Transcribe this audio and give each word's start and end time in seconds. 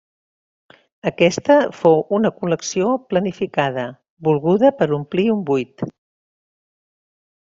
Aquesta 1.09 1.57
fou 1.81 1.99
una 2.17 2.31
col·lecció 2.39 2.87
planificada, 3.11 3.83
volguda 4.29 4.71
per 4.79 4.87
omplir 4.99 5.27
un 5.35 5.45
buit. 5.51 5.85